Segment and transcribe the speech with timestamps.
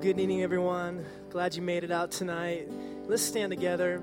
[0.00, 1.04] good evening, everyone.
[1.28, 2.66] Glad you made it out tonight.
[3.06, 4.02] Let's stand together.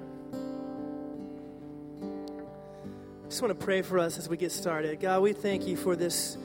[3.27, 4.99] Just want to pray for us as we get started.
[4.99, 6.37] God, we thank you for this.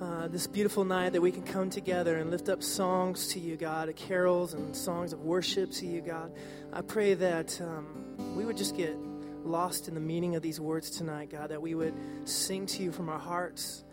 [0.00, 3.56] Uh, this beautiful night that we can come together and lift up songs to you,
[3.56, 6.32] God, carols and songs of worship to you, God.
[6.72, 8.96] I pray that um, we would just get
[9.44, 11.94] lost in the meaning of these words tonight, God, that we would
[12.28, 13.84] sing to you from our hearts.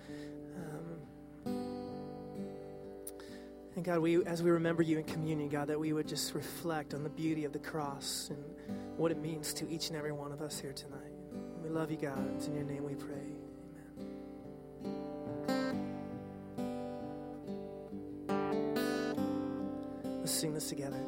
[3.82, 6.94] And God, we, as we remember you in communion, God, that we would just reflect
[6.94, 8.38] on the beauty of the cross and
[8.96, 11.00] what it means to each and every one of us here tonight.
[11.64, 12.32] We love you, God.
[12.36, 13.16] It's in your name we pray.
[18.30, 18.60] Amen.
[20.20, 21.02] Let's sing this together.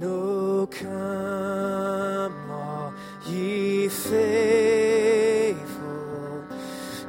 [0.00, 2.94] No, come all
[3.26, 5.26] ye faithful,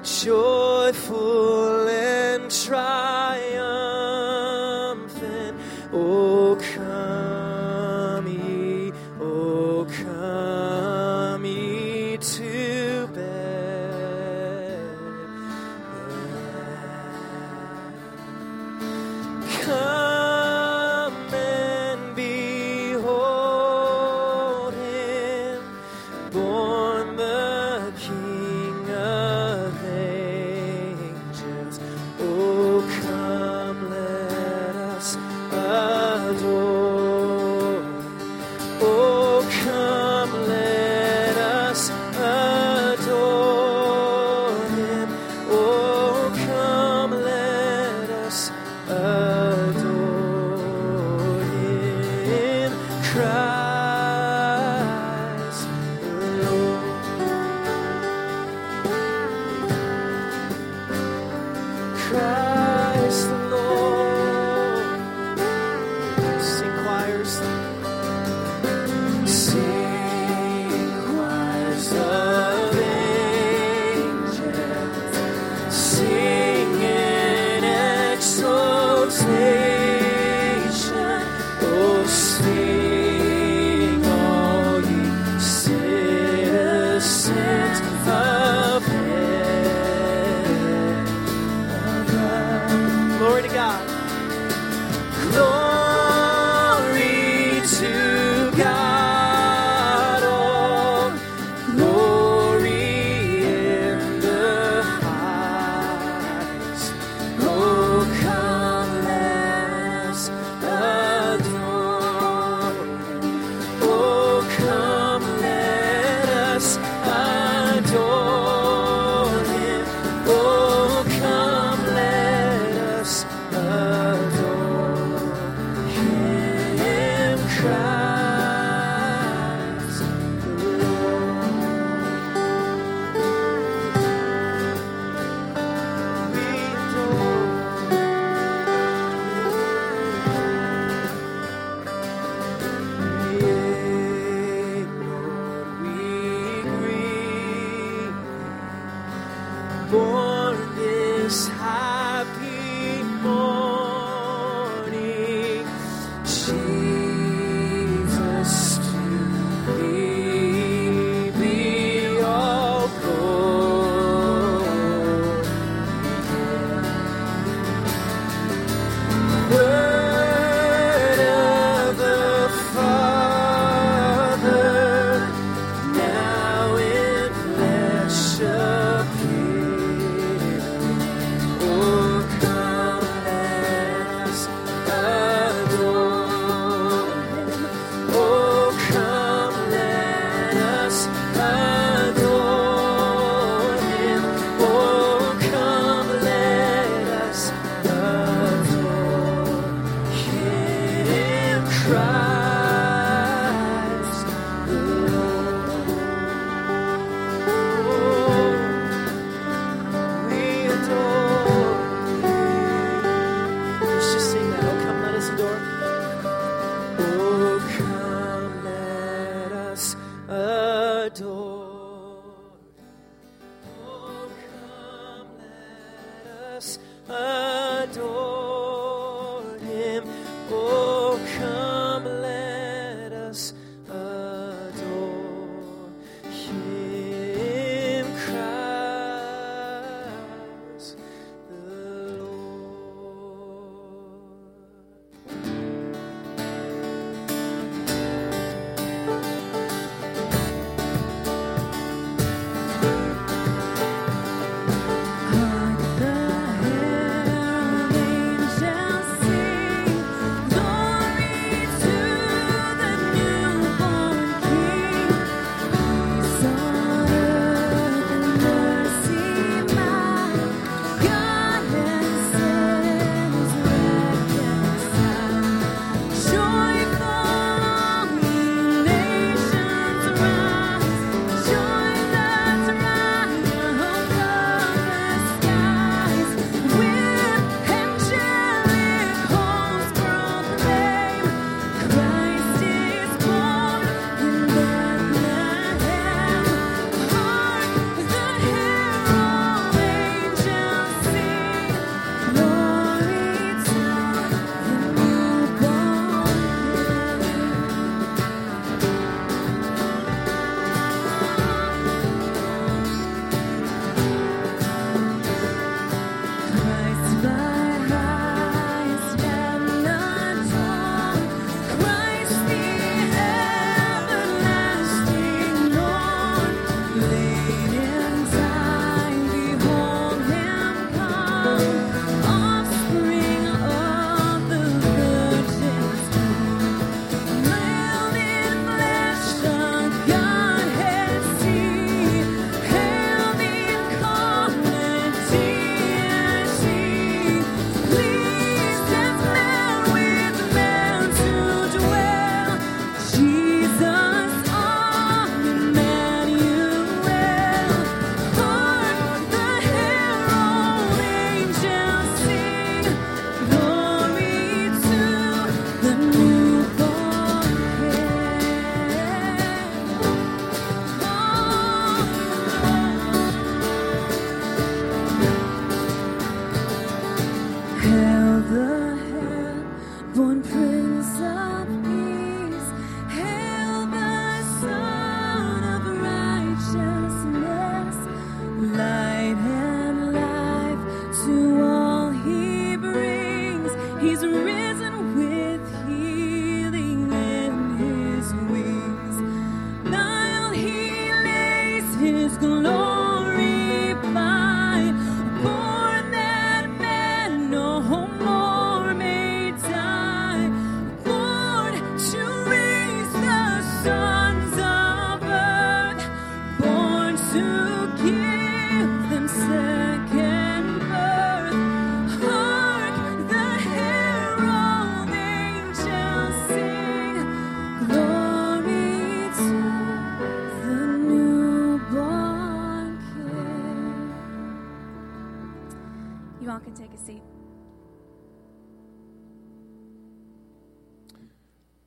[0.04, 3.89] joyful and triumphant.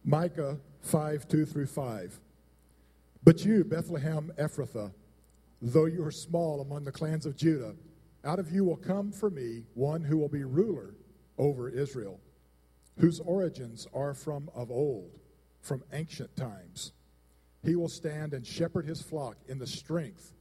[0.05, 2.21] Micah 5 2 through 5.
[3.25, 4.93] But you, Bethlehem Ephrathah,
[5.61, 7.75] though you are small among the clans of Judah,
[8.25, 10.95] out of you will come for me one who will be ruler
[11.39, 12.21] over Israel,
[12.99, 15.13] whose origins are from of old,
[15.61, 16.93] from ancient times.
[17.65, 20.35] He will stand and shepherd his flock in the strength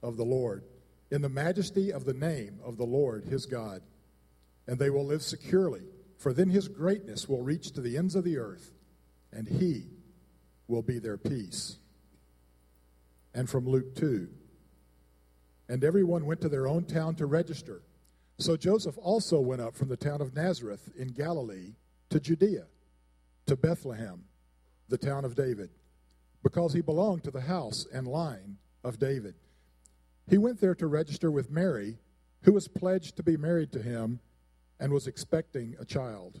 [0.00, 0.62] of the Lord,
[1.10, 3.82] in the majesty of the name of the Lord his God.
[4.68, 5.82] And they will live securely,
[6.18, 8.72] for then his greatness will reach to the ends of the earth,
[9.32, 9.86] and he
[10.66, 11.78] will be their peace.
[13.34, 14.28] And from Luke 2
[15.68, 17.82] And everyone went to their own town to register.
[18.38, 21.74] So Joseph also went up from the town of Nazareth in Galilee
[22.10, 22.66] to Judea,
[23.46, 24.24] to Bethlehem,
[24.88, 25.70] the town of David,
[26.42, 29.34] because he belonged to the house and line of David.
[30.28, 31.98] He went there to register with Mary,
[32.42, 34.20] who was pledged to be married to him
[34.78, 36.40] and was expecting a child.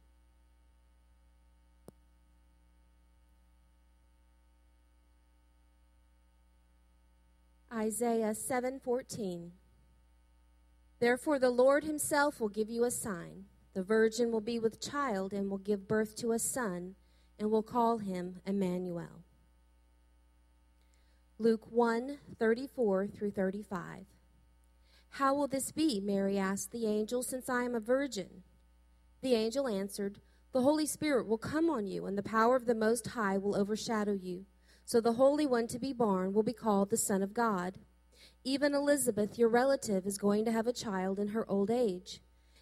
[7.81, 9.49] Isaiah 7:14
[10.99, 15.33] Therefore the Lord himself will give you a sign the virgin will be with child
[15.33, 16.93] and will give birth to a son
[17.39, 19.23] and will call him Emmanuel.
[21.39, 24.05] Luke 1 34 through 35.
[25.15, 25.99] How will this be?
[25.99, 28.43] Mary asked the angel, since I am a virgin.
[29.23, 30.19] The angel answered,
[30.51, 33.55] The Holy Spirit will come on you, and the power of the Most High will
[33.55, 34.45] overshadow you.
[34.85, 37.77] So the Holy One to be born will be called the Son of God.
[38.43, 42.21] Even Elizabeth, your relative, is going to have a child in her old age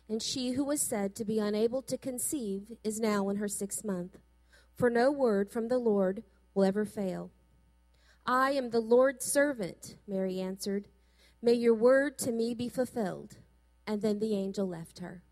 [0.09, 3.85] and she who was said to be unable to conceive is now in her sixth
[3.85, 4.17] month.
[4.75, 6.23] For no word from the Lord
[6.55, 7.31] will ever fail.
[8.25, 10.87] I am the Lord's servant, Mary answered.
[11.41, 13.37] May your word to me be fulfilled.
[13.85, 15.23] And then the angel left her.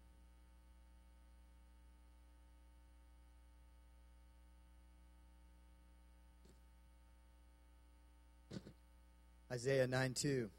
[9.52, 10.50] Isaiah 9 2.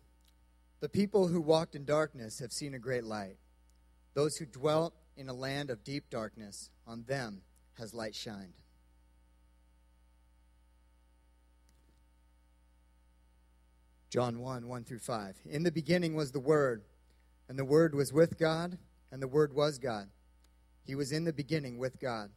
[0.81, 3.37] The people who walked in darkness have seen a great light.
[4.15, 7.43] Those who dwelt in a land of deep darkness, on them
[7.75, 8.55] has light shined.
[14.11, 15.37] John 1 1 through 5.
[15.51, 16.83] In the beginning was the Word,
[17.49, 18.79] and the Word was with God,
[19.13, 20.09] and the Word was God.
[20.85, 22.31] He was in the beginning with God.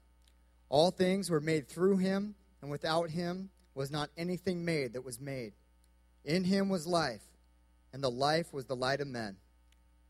[0.68, 5.20] All things were made through him, and without him was not anything made that was
[5.20, 5.54] made.
[6.24, 7.24] In him was life,
[7.94, 9.38] and the life was the light of men.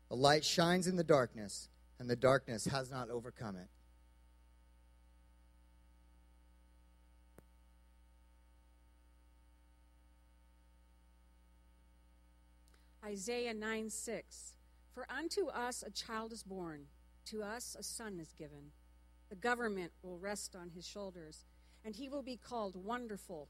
[0.08, 3.68] The light shines in the darkness, and the darkness has not overcome it.
[13.04, 14.52] Isaiah 9 6.
[14.94, 16.86] For unto us a child is born,
[17.26, 18.70] to us a son is given.
[19.30, 21.46] The government will rest on his shoulders,
[21.84, 23.48] and he will be called Wonderful,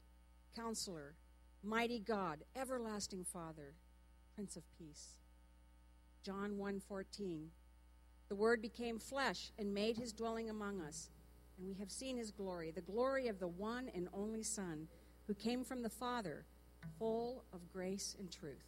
[0.55, 1.15] Counselor,
[1.63, 3.75] mighty God, everlasting Father,
[4.35, 5.19] Prince of Peace.
[6.23, 7.51] John 1:14
[8.29, 11.09] The word became flesh and made his dwelling among us,
[11.57, 14.87] and we have seen his glory, the glory of the one and only Son,
[15.27, 16.45] who came from the Father,
[16.99, 18.67] full of grace and truth.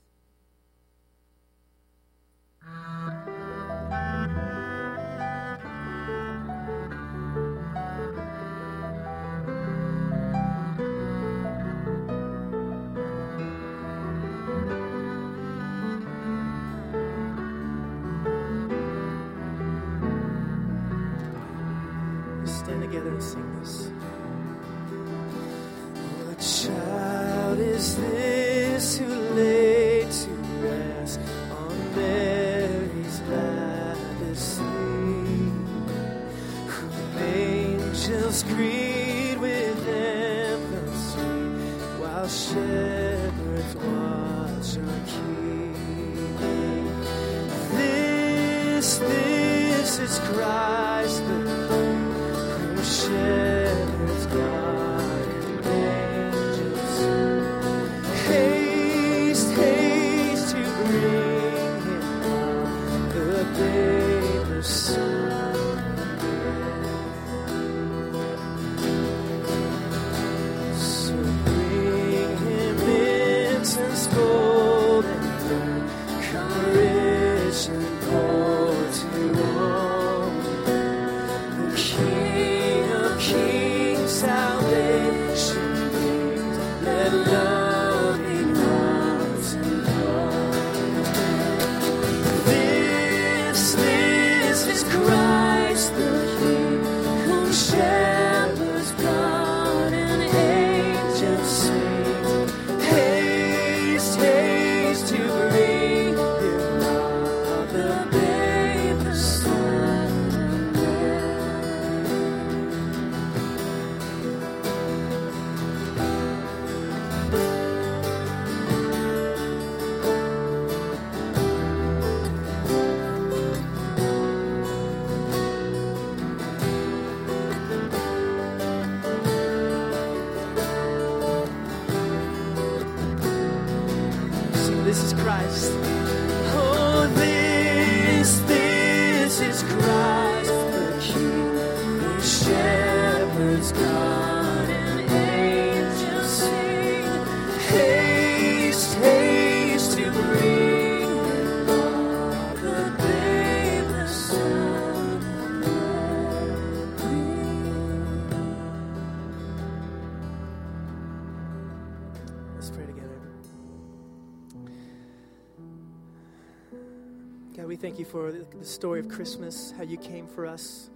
[168.16, 170.90] For the story of Christmas, how you came for us.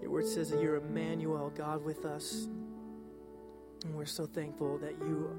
[0.00, 2.44] Your word says that you're Emmanuel, God with us.
[3.84, 5.36] And we're so thankful that you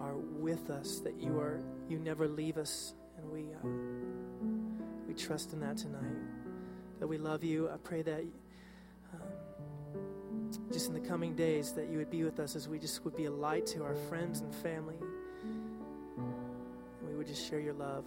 [0.00, 3.68] are with us, that you are you never leave us, and we uh,
[5.06, 6.16] we trust in that tonight.
[6.98, 7.68] That we love you.
[7.68, 8.24] I pray that
[9.12, 13.04] um, just in the coming days that you would be with us as we just
[13.04, 14.96] would be a light to our friends and family.
[16.16, 18.06] And we would just share your love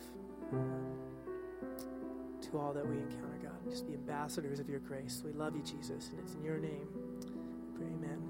[2.52, 3.70] to all that we encounter, God.
[3.70, 5.22] Just be ambassadors of your grace.
[5.26, 6.88] We love you, Jesus, and it's in your name.
[7.76, 8.22] Pray, amen.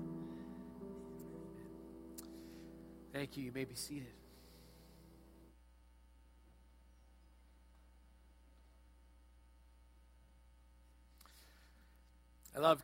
[3.14, 3.46] Thank you.
[3.46, 4.14] You may be seated.
[12.56, 12.82] I love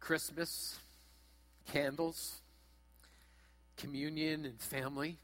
[0.00, 0.78] Christmas,
[1.70, 2.40] candles,
[3.76, 5.18] communion, and family.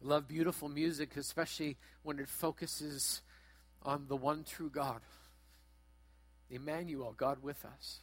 [0.00, 3.22] Love beautiful music, especially when it focuses
[3.84, 5.00] on the one true God,
[6.50, 8.00] Emmanuel, God with us.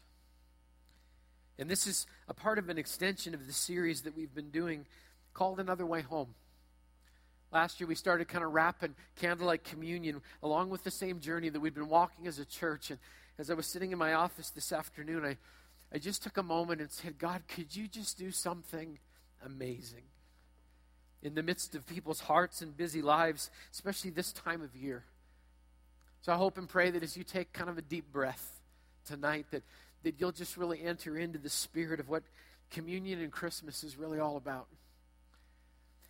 [1.57, 4.85] And this is a part of an extension of the series that we've been doing
[5.33, 6.33] called Another Way Home.
[7.51, 11.59] Last year, we started kind of wrapping candlelight communion along with the same journey that
[11.59, 12.89] we've been walking as a church.
[12.89, 12.99] And
[13.37, 15.37] as I was sitting in my office this afternoon, I,
[15.93, 18.99] I just took a moment and said, God, could you just do something
[19.45, 20.03] amazing
[21.21, 25.03] in the midst of people's hearts and busy lives, especially this time of year?
[26.21, 28.59] So I hope and pray that as you take kind of a deep breath
[29.05, 29.63] tonight, that,
[30.03, 32.23] that you'll just really enter into the spirit of what
[32.69, 34.67] communion and Christmas is really all about.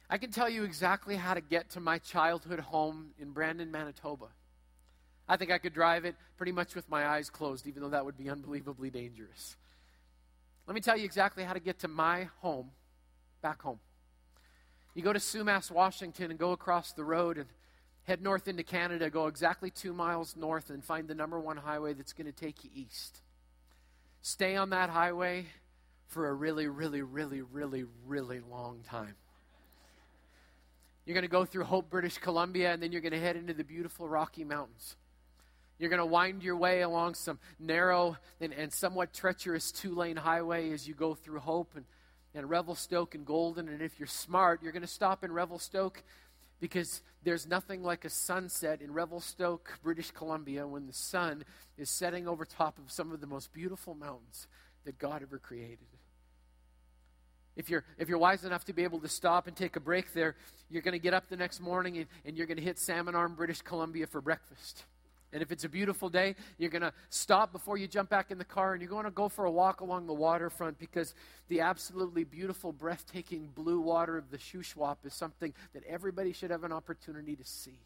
[0.10, 4.28] I can tell you exactly how to get to my childhood home in Brandon, Manitoba.
[5.30, 8.04] I think I could drive it pretty much with my eyes closed, even though that
[8.04, 9.56] would be unbelievably dangerous.
[10.68, 12.72] Let me tell you exactly how to get to my home,
[13.42, 13.80] back home.
[14.94, 17.48] You go to Sumas, Washington, and go across the road and
[18.04, 21.94] head north into Canada, go exactly two miles north, and find the number one highway
[21.94, 23.22] that's going to take you east.
[24.22, 25.46] Stay on that highway
[26.08, 29.16] for a really, really, really, really, really long time.
[31.06, 33.54] You're going to go through Hope, British Columbia, and then you're going to head into
[33.54, 34.96] the beautiful Rocky Mountains.
[35.80, 40.16] You're going to wind your way along some narrow and, and somewhat treacherous two lane
[40.16, 41.86] highway as you go through Hope and,
[42.36, 43.68] and Revelstoke and Golden.
[43.68, 46.04] And if you're smart, you're going to stop in Revelstoke
[46.62, 51.44] because there's nothing like a sunset in Revelstoke, British Columbia, when the sun
[51.78, 54.48] is setting over top of some of the most beautiful mountains
[54.86, 55.80] that God ever created.
[57.56, 60.14] If you're, if you're wise enough to be able to stop and take a break
[60.14, 60.36] there,
[60.70, 63.16] you're going to get up the next morning and, and you're going to hit Salmon
[63.16, 64.86] Arm, British Columbia for breakfast.
[65.34, 68.38] And if it's a beautiful day, you're going to stop before you jump back in
[68.38, 71.14] the car and you're going to go for a walk along the waterfront because
[71.48, 76.64] the absolutely beautiful, breathtaking blue water of the Shuswap is something that everybody should have
[76.64, 77.80] an opportunity to see.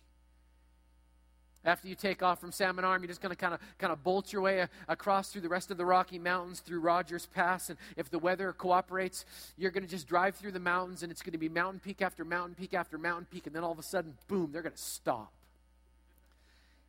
[1.63, 4.03] After you take off from Salmon Arm, you're just going to kind of kind of
[4.03, 7.71] bolt your way across through the rest of the Rocky Mountains through Rogers Pass.
[7.71, 9.25] And if the weather cooperates,
[9.57, 12.03] you're going to just drive through the mountains, and it's going to be mountain peak
[12.03, 13.47] after mountain peak after mountain peak.
[13.47, 15.33] And then all of a sudden, boom, they're going to stop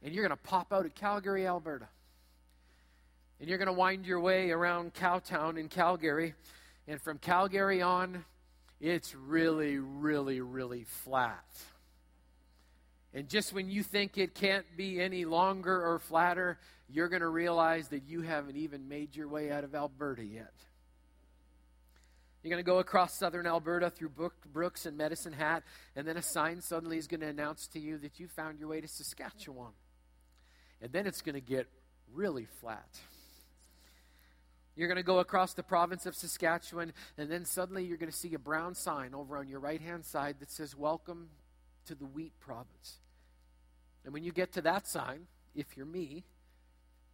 [0.06, 1.88] and you're going to pop out at Calgary, Alberta.
[3.40, 6.34] And you're going to wind your way around Cowtown in Calgary.
[6.86, 8.24] And from Calgary on,
[8.80, 11.44] it's really, really, really flat.
[13.14, 17.28] And just when you think it can't be any longer or flatter, you're going to
[17.28, 20.54] realize that you haven't even made your way out of Alberta yet.
[22.44, 24.12] You're going to go across southern Alberta through
[24.52, 25.64] Brooks and Medicine Hat,
[25.96, 28.68] and then a sign suddenly is going to announce to you that you found your
[28.68, 29.72] way to Saskatchewan
[30.80, 31.66] and then it's going to get
[32.12, 32.88] really flat.
[34.76, 38.16] You're going to go across the province of Saskatchewan, and then suddenly you're going to
[38.16, 41.30] see a brown sign over on your right hand side that says, Welcome
[41.86, 42.98] to the wheat province.
[44.04, 46.24] And when you get to that sign, if you're me,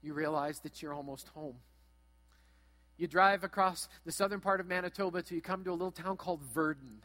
[0.02, 1.56] you realize that you're almost home.
[2.98, 6.16] You drive across the southern part of Manitoba till you come to a little town
[6.16, 6.98] called Virden.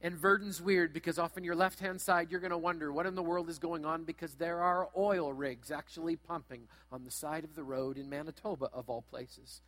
[0.00, 3.06] And Virden's weird because off on your left hand side, you're going to wonder what
[3.06, 7.10] in the world is going on because there are oil rigs actually pumping on the
[7.10, 9.60] side of the road in Manitoba, of all places.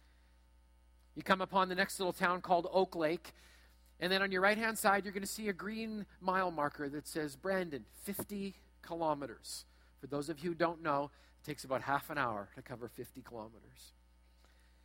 [1.16, 3.32] You come upon the next little town called Oak Lake,
[3.98, 6.88] and then on your right hand side, you're going to see a green mile marker
[6.88, 9.64] that says Brandon, 50 kilometers.
[10.00, 11.10] For those of you who don't know,
[11.42, 13.92] it takes about half an hour to cover 50 kilometers.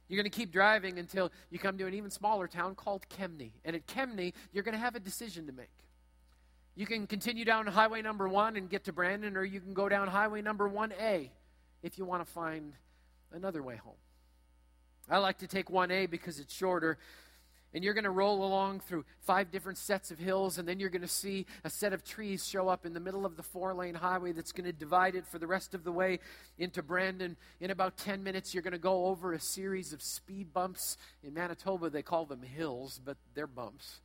[0.08, 3.52] You're going to keep driving until you come to an even smaller town called Kemnay.
[3.64, 5.70] And at Kemnay, you're going to have a decision to make.
[6.76, 9.88] You can continue down highway number one and get to Brandon, or you can go
[9.90, 11.30] down highway number 1A
[11.82, 12.74] if you want to find
[13.32, 13.94] another way home.
[15.10, 16.98] I like to take 1A because it's shorter,
[17.76, 20.90] and you're going to roll along through five different sets of hills, and then you're
[20.90, 23.74] going to see a set of trees show up in the middle of the four
[23.74, 26.20] lane highway that's going to divide it for the rest of the way
[26.58, 27.36] into Brandon.
[27.60, 30.96] In about 10 minutes, you're going to go over a series of speed bumps.
[31.22, 34.00] In Manitoba, they call them hills, but they're bumps.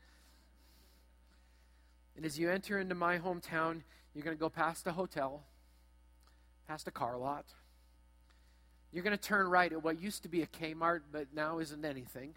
[2.17, 3.83] And as you enter into my hometown,
[4.15, 5.45] you're going to go past a hotel,
[6.67, 7.45] past a car lot.
[8.93, 11.85] You're going to turn right at what used to be a Kmart, but now isn't
[11.85, 12.35] anything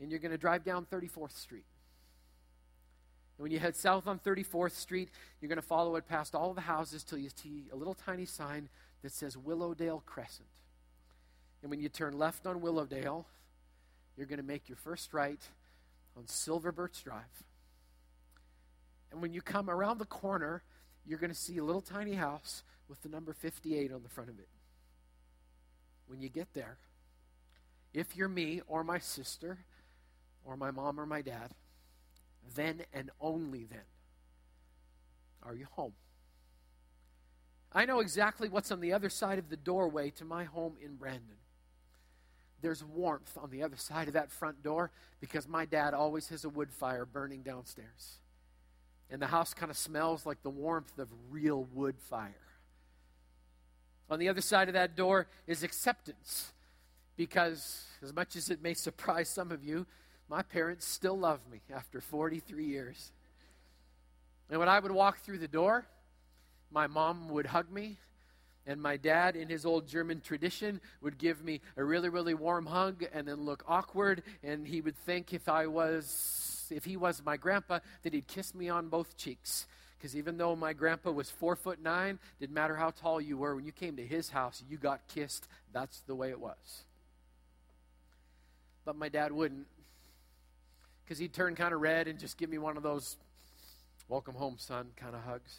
[0.00, 1.66] and you're going to drive down 34th Street.
[3.36, 5.10] And when you head south on 34th Street,
[5.40, 8.24] you're going to follow it past all the houses till you see a little tiny
[8.24, 8.68] sign
[9.02, 10.48] that says Willowdale Crescent.
[11.62, 13.26] And when you turn left on Willowdale,
[14.16, 15.40] you're going to make your first right
[16.16, 17.44] on Silver Birch Drive.
[19.10, 20.62] And when you come around the corner,
[21.06, 24.30] you're going to see a little tiny house with the number 58 on the front
[24.30, 24.48] of it.
[26.06, 26.76] When you get there,
[27.92, 29.58] if you're me or my sister,
[30.44, 31.54] or my mom or my dad,
[32.54, 33.80] then and only then
[35.42, 35.92] are you home.
[37.72, 40.96] I know exactly what's on the other side of the doorway to my home in
[40.96, 41.36] Brandon.
[42.60, 46.44] There's warmth on the other side of that front door because my dad always has
[46.44, 48.18] a wood fire burning downstairs.
[49.08, 52.34] And the house kind of smells like the warmth of real wood fire.
[54.10, 56.52] On the other side of that door is acceptance
[57.16, 59.86] because, as much as it may surprise some of you,
[60.30, 63.10] my parents still love me after 43 years.
[64.48, 65.84] And when I would walk through the door,
[66.70, 67.98] my mom would hug me,
[68.64, 72.66] and my dad, in his old German tradition, would give me a really, really warm
[72.66, 74.22] hug and then look awkward.
[74.44, 78.54] And he would think if I was, if he was my grandpa, that he'd kiss
[78.54, 79.66] me on both cheeks.
[79.98, 83.56] Because even though my grandpa was four foot nine, didn't matter how tall you were,
[83.56, 85.48] when you came to his house, you got kissed.
[85.72, 86.84] That's the way it was.
[88.84, 89.66] But my dad wouldn't
[91.10, 93.16] because he'd turn kind of red and just give me one of those
[94.06, 95.56] welcome home, son kind of hugs.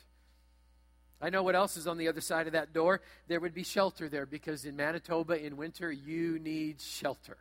[1.21, 3.01] I know what else is on the other side of that door.
[3.27, 7.37] There would be shelter there because in Manitoba in winter, you need shelter.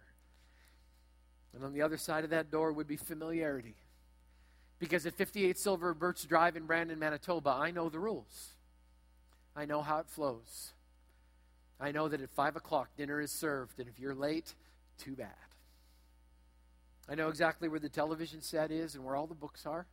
[1.54, 3.76] And on the other side of that door would be familiarity.
[4.80, 8.54] Because at 58 Silver Birch Drive in Brandon, Manitoba, I know the rules.
[9.54, 10.72] I know how it flows.
[11.78, 14.52] I know that at 5 o'clock dinner is served, and if you're late,
[14.98, 15.49] too bad.
[17.10, 19.86] I know exactly where the television set is and where all the books are.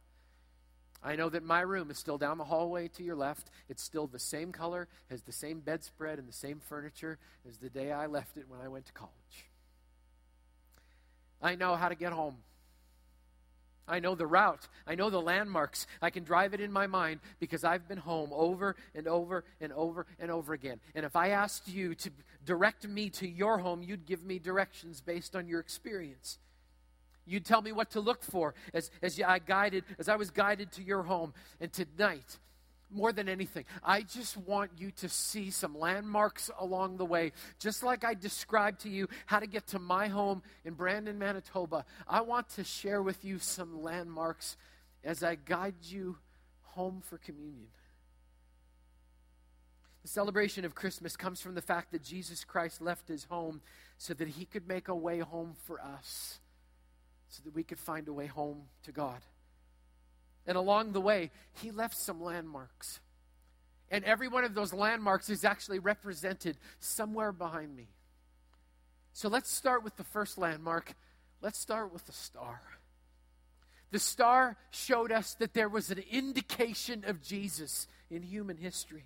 [1.04, 3.50] I know that my room is still down the hallway to your left.
[3.70, 7.70] It's still the same color, has the same bedspread and the same furniture as the
[7.70, 9.48] day I left it when I went to college.
[11.42, 12.38] I know how to get home.
[13.88, 14.68] I know the route.
[14.86, 15.88] I know the landmarks.
[16.02, 19.72] I can drive it in my mind because I've been home over and over and
[19.74, 20.80] over and over again.
[20.94, 22.12] And if I asked you to
[22.46, 26.38] direct me to your home, you'd give me directions based on your experience.
[27.28, 30.72] You'd tell me what to look for as, as I guided, as I was guided
[30.74, 31.34] to your home.
[31.60, 32.38] And tonight,
[32.90, 37.34] more than anything, I just want you to see some landmarks along the way.
[37.60, 41.86] Just like I described to you how to get to my home in Brandon, Manitoba,
[42.08, 44.56] I want to share with you some landmarks
[45.04, 46.18] as I guide you
[46.62, 47.68] home for communion.
[50.04, 53.60] The celebration of Christmas comes from the fact that Jesus Christ left his home
[53.98, 56.40] so that he could make a way home for us
[57.30, 59.22] so that we could find a way home to God.
[60.46, 63.00] And along the way, he left some landmarks.
[63.90, 67.90] And every one of those landmarks is actually represented somewhere behind me.
[69.14, 70.94] So let's start with the first landmark.
[71.42, 72.62] Let's start with the star.
[73.92, 79.06] The star showed us that there was an indication of Jesus in human history.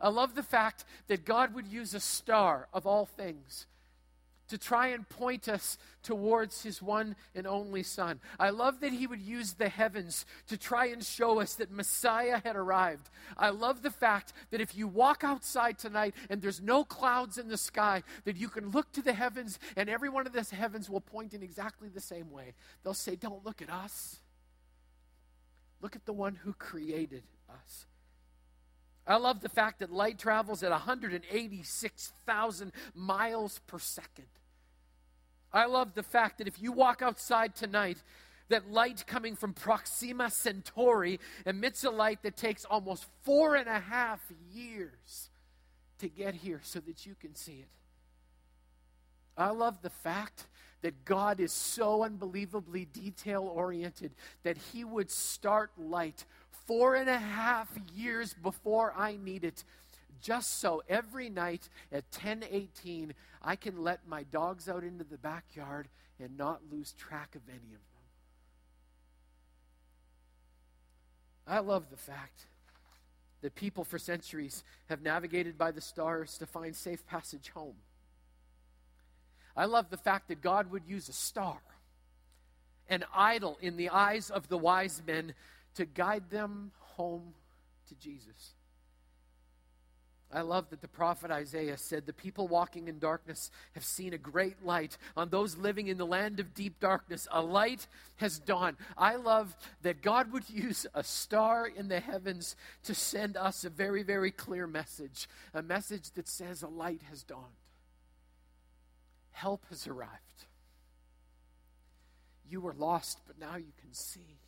[0.00, 3.66] I love the fact that God would use a star of all things
[4.48, 8.20] to try and point us towards his one and only Son.
[8.38, 12.40] I love that he would use the heavens to try and show us that Messiah
[12.44, 13.08] had arrived.
[13.36, 17.48] I love the fact that if you walk outside tonight and there's no clouds in
[17.48, 20.90] the sky, that you can look to the heavens and every one of those heavens
[20.90, 22.54] will point in exactly the same way.
[22.82, 24.20] They'll say, Don't look at us,
[25.80, 27.86] look at the one who created us.
[29.06, 34.26] I love the fact that light travels at 186,000 miles per second.
[35.52, 37.98] I love the fact that if you walk outside tonight,
[38.48, 43.80] that light coming from Proxima Centauri emits a light that takes almost four and a
[43.80, 44.20] half
[44.52, 45.30] years
[45.98, 47.68] to get here so that you can see it.
[49.36, 50.46] I love the fact
[50.82, 54.12] that God is so unbelievably detail oriented
[54.42, 56.24] that He would start light
[56.66, 59.64] four and a half years before I need it,
[60.20, 65.88] just so every night at 10:18 I can let my dogs out into the backyard
[66.18, 67.94] and not lose track of any of them.
[71.46, 72.46] I love the fact
[73.42, 77.76] that people for centuries have navigated by the stars to find safe passage home.
[79.54, 81.60] I love the fact that God would use a star,
[82.88, 85.34] an idol in the eyes of the wise men,
[85.74, 87.34] to guide them home
[87.88, 88.54] to Jesus.
[90.34, 94.18] I love that the prophet Isaiah said, The people walking in darkness have seen a
[94.18, 94.98] great light.
[95.16, 98.76] On those living in the land of deep darkness, a light has dawned.
[98.98, 103.70] I love that God would use a star in the heavens to send us a
[103.70, 107.44] very, very clear message a message that says a light has dawned.
[109.30, 110.10] Help has arrived.
[112.48, 114.38] You were lost, but now you can see.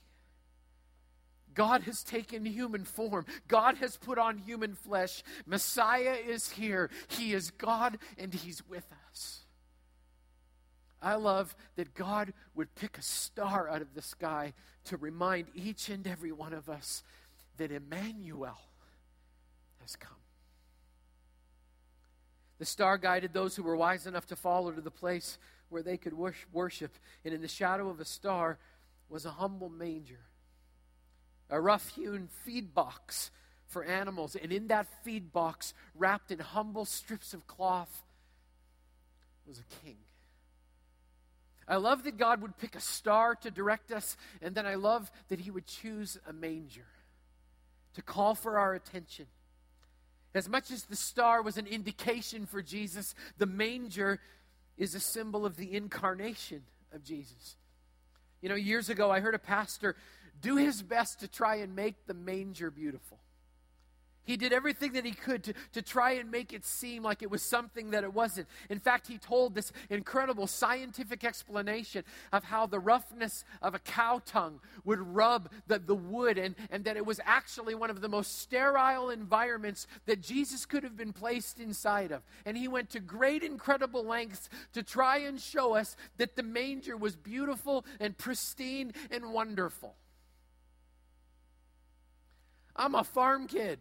[1.56, 3.24] God has taken human form.
[3.48, 5.24] God has put on human flesh.
[5.46, 6.90] Messiah is here.
[7.08, 9.40] He is God and He's with us.
[11.02, 14.52] I love that God would pick a star out of the sky
[14.84, 17.02] to remind each and every one of us
[17.56, 18.58] that Emmanuel
[19.80, 20.12] has come.
[22.58, 25.38] The star guided those who were wise enough to follow to the place
[25.68, 26.14] where they could
[26.52, 26.94] worship.
[27.24, 28.58] And in the shadow of a star
[29.08, 30.20] was a humble manger
[31.50, 33.30] a rough hewn feed box
[33.66, 34.36] for animals.
[34.36, 38.02] And in that feed box, wrapped in humble strips of cloth,
[39.46, 39.96] was a king.
[41.68, 45.10] I love that God would pick a star to direct us, and then I love
[45.28, 46.86] that He would choose a manger
[47.94, 49.26] to call for our attention.
[50.34, 54.20] As much as the star was an indication for Jesus, the manger
[54.76, 57.56] is a symbol of the incarnation of Jesus.
[58.42, 59.96] You know, years ago, I heard a pastor
[60.40, 63.18] do his best to try and make the manger beautiful.
[64.26, 67.30] He did everything that he could to, to try and make it seem like it
[67.30, 68.48] was something that it wasn't.
[68.68, 74.20] In fact, he told this incredible scientific explanation of how the roughness of a cow
[74.26, 78.08] tongue would rub the, the wood, and, and that it was actually one of the
[78.08, 82.22] most sterile environments that Jesus could have been placed inside of.
[82.44, 86.96] And he went to great, incredible lengths to try and show us that the manger
[86.96, 89.94] was beautiful and pristine and wonderful.
[92.76, 93.78] I'm a farm kid.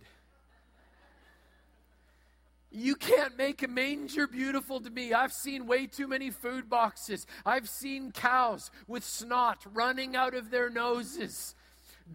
[2.72, 5.14] You can't make a manger beautiful to me.
[5.14, 7.26] I've seen way too many food boxes.
[7.46, 11.56] I've seen cows with snot running out of their noses,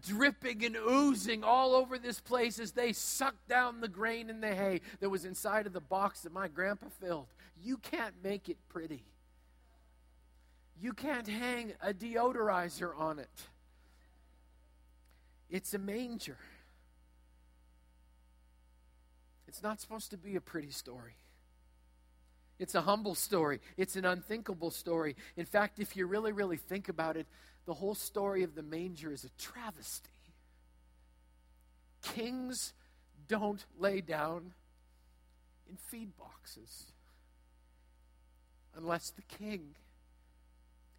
[0.07, 4.53] dripping and oozing all over this place as they suck down the grain and the
[4.53, 7.33] hay that was inside of the box that my grandpa filled.
[7.63, 9.03] You can't make it pretty.
[10.79, 13.47] You can't hang a deodorizer on it.
[15.49, 16.37] It's a manger.
[19.51, 21.17] It's not supposed to be a pretty story.
[22.57, 23.59] It's a humble story.
[23.75, 25.17] It's an unthinkable story.
[25.35, 27.27] In fact, if you really, really think about it,
[27.65, 30.09] the whole story of the manger is a travesty.
[32.01, 32.71] Kings
[33.27, 34.53] don't lay down
[35.69, 36.85] in feed boxes
[38.73, 39.75] unless the king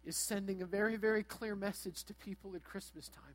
[0.05, 3.33] is sending a very, very clear message to people at Christmas time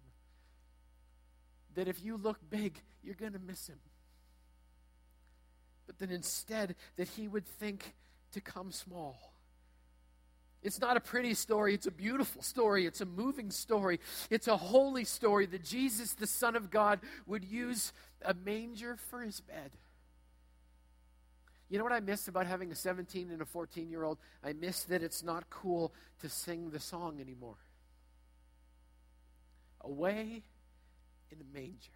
[1.74, 3.80] that if you look big, you're going to miss him
[5.88, 7.94] but then instead that he would think
[8.32, 9.32] to come small.
[10.62, 14.56] It's not a pretty story, it's a beautiful story, it's a moving story, it's a
[14.56, 19.70] holy story that Jesus, the Son of God, would use a manger for his bed.
[21.68, 24.18] You know what I miss about having a 17 and a 14 year old?
[24.42, 27.58] I miss that it's not cool to sing the song anymore.
[29.80, 30.42] Away
[31.30, 31.92] in a manger.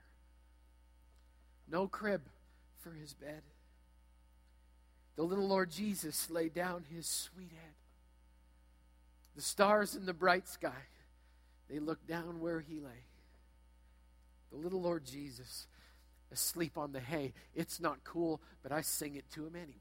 [1.71, 2.23] No crib
[2.79, 3.43] for his bed
[5.17, 7.75] the little Lord Jesus laid down his sweet head.
[9.37, 10.87] The stars in the bright sky,
[11.69, 13.07] they looked down where he lay.
[14.51, 15.67] The little Lord Jesus
[16.31, 17.33] asleep on the hay.
[17.55, 19.77] It's not cool, but I sing it to him anyway.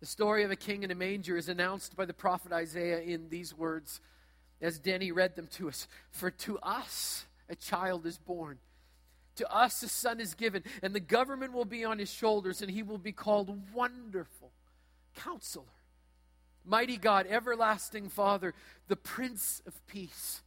[0.00, 3.30] The story of a king in a manger is announced by the prophet Isaiah in
[3.30, 4.00] these words
[4.60, 8.58] as Denny read them to us For to us a child is born.
[9.36, 12.70] To us a son is given, and the government will be on his shoulders, and
[12.70, 14.52] he will be called Wonderful
[15.16, 15.64] Counselor,
[16.64, 18.54] Mighty God, Everlasting Father,
[18.88, 20.42] the Prince of Peace.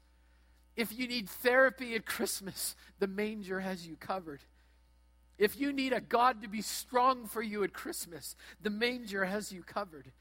[0.76, 4.41] If you need therapy at Christmas, the manger has you covered.
[5.38, 9.52] If you need a God to be strong for you at Christmas, the manger has
[9.52, 10.12] you covered.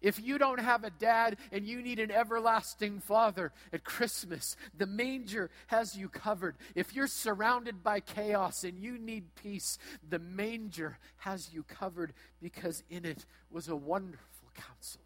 [0.00, 4.86] If you don't have a dad and you need an everlasting father at Christmas, the
[4.86, 6.56] manger has you covered.
[6.74, 9.76] If you're surrounded by chaos and you need peace,
[10.08, 15.04] the manger has you covered because in it was a wonderful counselor,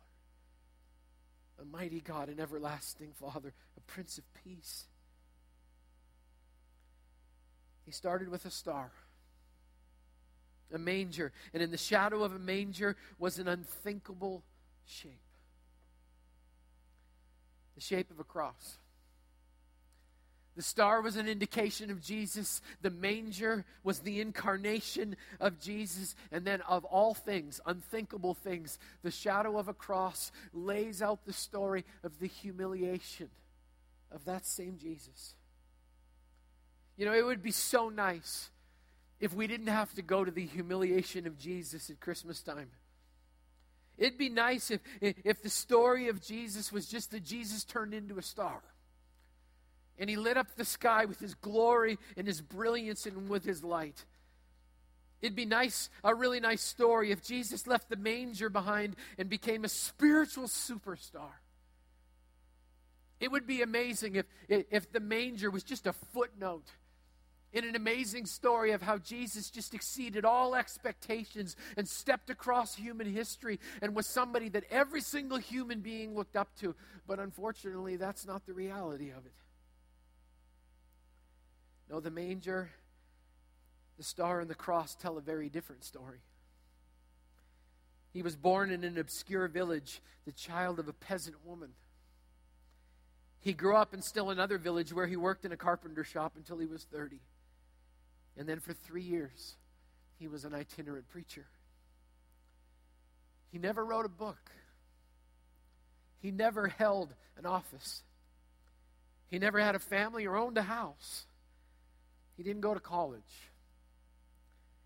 [1.61, 4.85] a mighty God, an everlasting father, a prince of peace.
[7.85, 8.93] He started with a star
[10.73, 11.33] a manger.
[11.53, 14.43] And in the shadow of a manger was an unthinkable
[14.87, 15.21] shape
[17.75, 18.79] the shape of a cross.
[20.57, 22.63] The star was an indication of Jesus.
[22.81, 26.15] The manger was the incarnation of Jesus.
[26.31, 31.33] And then, of all things, unthinkable things, the shadow of a cross lays out the
[31.33, 33.31] story of the humiliation
[34.13, 35.35] of that same Jesus.
[36.97, 38.51] You know, it would be so nice
[39.19, 42.71] if we didn't have to go to the humiliation of Jesus at Christmas time.
[43.97, 48.19] It'd be nice if, if the story of Jesus was just that Jesus turned into
[48.19, 48.61] a star.
[49.99, 53.63] And he lit up the sky with his glory and his brilliance and with his
[53.63, 54.05] light.
[55.23, 59.65] It'd be nice, a really nice story if Jesus left the manger behind and became
[59.65, 61.31] a spiritual superstar.
[63.21, 66.67] It would be amazing if, if the manger was just a footnote
[67.55, 73.11] in an amazing story of how Jesus just exceeded all expectations and stepped across human
[73.11, 76.75] history and was somebody that every single human being looked up to.
[77.07, 79.33] But unfortunately, that's not the reality of it.
[81.89, 82.71] No, the manger,
[83.97, 86.19] the star, and the cross tell a very different story.
[88.13, 91.71] He was born in an obscure village, the child of a peasant woman.
[93.41, 96.59] He grew up in still another village where he worked in a carpenter shop until
[96.59, 97.21] he was 30.
[98.37, 99.55] And then for three years,
[100.19, 101.47] he was an itinerant preacher.
[103.53, 104.51] He never wrote a book,
[106.21, 108.03] he never held an office,
[109.29, 111.27] he never had a family or owned a house.
[112.37, 113.23] He didn't go to college.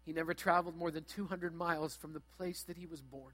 [0.04, 3.32] He never traveled more than 200 miles from the place that he was born.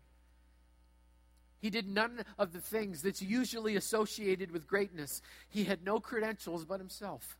[1.61, 5.22] He did none of the things that's usually associated with greatness.
[5.48, 7.38] He had no credentials but himself.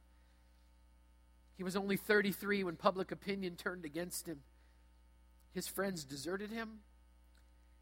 [1.56, 4.40] He was only 33 when public opinion turned against him.
[5.52, 6.80] His friends deserted him.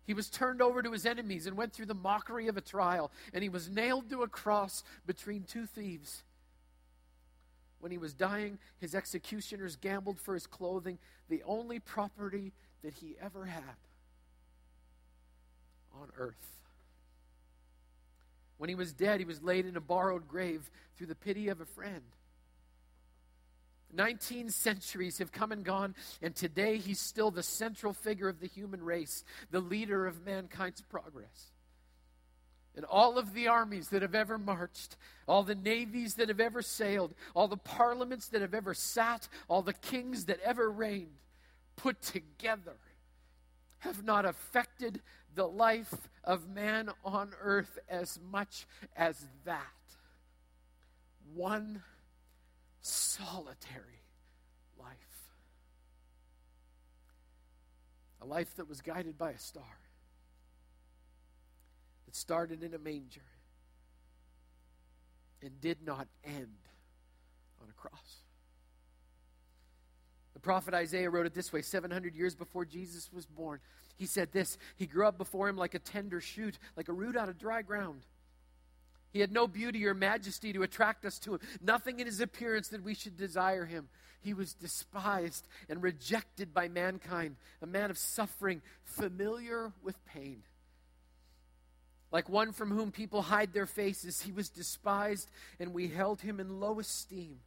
[0.05, 3.11] He was turned over to his enemies and went through the mockery of a trial,
[3.33, 6.25] and he was nailed to a cross between two thieves.
[7.79, 13.17] When he was dying, his executioners gambled for his clothing, the only property that he
[13.21, 13.77] ever had
[15.95, 16.61] on earth.
[18.59, 21.61] When he was dead, he was laid in a borrowed grave through the pity of
[21.61, 22.03] a friend.
[23.93, 28.47] 19 centuries have come and gone, and today he's still the central figure of the
[28.47, 31.53] human race, the leader of mankind's progress.
[32.75, 34.97] And all of the armies that have ever marched,
[35.29, 39.61] all the navies that have ever sailed, all the parliaments that have ever sat, all
[39.61, 41.19] the kings that ever reigned,
[41.77, 42.77] put together,
[43.81, 45.03] have not affected
[45.35, 48.67] the life of man on earth as much
[48.97, 49.61] as that.
[51.35, 51.83] One
[52.83, 54.03] solitary
[54.79, 54.97] life.
[58.21, 59.79] A life that was guided by a star,
[62.07, 63.21] that started in a manger
[65.43, 66.59] and did not end
[67.61, 68.23] on a cross.
[70.35, 73.61] The prophet Isaiah wrote it this way 700 years before Jesus was born.
[73.97, 77.17] He said this He grew up before him like a tender shoot, like a root
[77.17, 78.07] out of dry ground.
[79.13, 82.69] He had no beauty or majesty to attract us to him, nothing in his appearance
[82.69, 83.89] that we should desire him.
[84.23, 90.43] He was despised and rejected by mankind, a man of suffering, familiar with pain.
[92.11, 96.41] Like one from whom people hide their faces, he was despised, and we held him
[96.41, 97.41] in low esteem.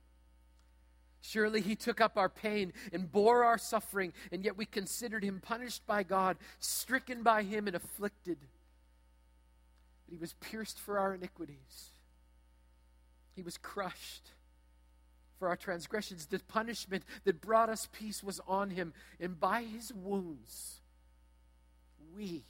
[1.22, 5.40] Surely he took up our pain and bore our suffering, and yet we considered him
[5.40, 8.38] punished by God, stricken by him, and afflicted
[10.06, 11.90] that he was pierced for our iniquities,
[13.36, 14.32] he was crushed
[15.40, 16.26] for our transgressions.
[16.26, 20.80] The punishment that brought us peace was on him, and by his wounds
[22.16, 22.44] we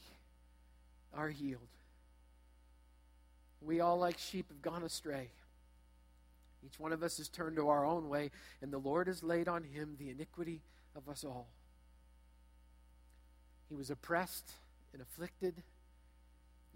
[1.13, 1.61] are healed.
[3.61, 5.29] We all, like sheep, have gone astray.
[6.63, 8.31] Each one of us has turned to our own way,
[8.61, 10.61] and the Lord has laid on him the iniquity
[10.95, 11.47] of us all.
[13.69, 14.51] He was oppressed
[14.93, 15.63] and afflicted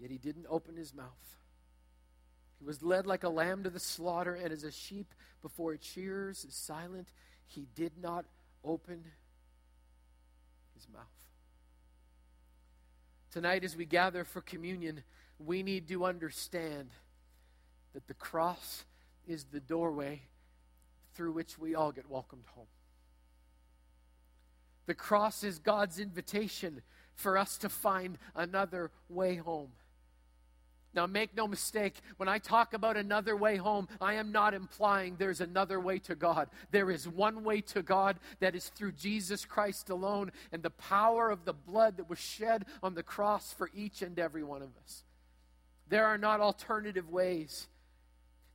[0.00, 1.36] Yet he didn't open his mouth.
[2.58, 5.86] He was led like a lamb to the slaughter, and as a sheep before its
[5.86, 7.08] shearers is silent,
[7.46, 8.24] he did not
[8.64, 9.04] open
[10.74, 11.04] his mouth.
[13.30, 15.02] Tonight, as we gather for communion,
[15.38, 16.90] we need to understand
[17.94, 18.84] that the cross
[19.26, 20.22] is the doorway
[21.14, 22.66] through which we all get welcomed home.
[24.86, 26.82] The cross is God's invitation
[27.14, 29.70] for us to find another way home.
[30.92, 35.14] Now, make no mistake, when I talk about another way home, I am not implying
[35.16, 36.48] there's another way to God.
[36.72, 41.30] There is one way to God that is through Jesus Christ alone and the power
[41.30, 44.70] of the blood that was shed on the cross for each and every one of
[44.82, 45.04] us.
[45.88, 47.68] There are not alternative ways.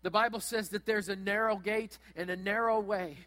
[0.01, 3.17] The Bible says that there's a narrow gate and a narrow way.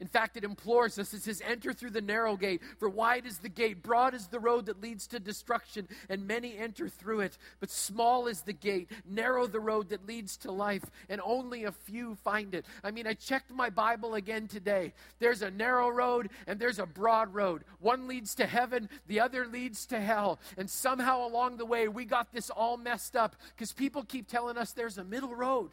[0.00, 1.14] In fact, it implores us.
[1.14, 4.40] It says, Enter through the narrow gate, for wide is the gate, broad is the
[4.40, 7.38] road that leads to destruction, and many enter through it.
[7.60, 11.70] But small is the gate, narrow the road that leads to life, and only a
[11.70, 12.66] few find it.
[12.82, 14.94] I mean, I checked my Bible again today.
[15.20, 17.62] There's a narrow road and there's a broad road.
[17.78, 20.40] One leads to heaven, the other leads to hell.
[20.56, 24.56] And somehow along the way, we got this all messed up because people keep telling
[24.56, 25.70] us there's a middle road.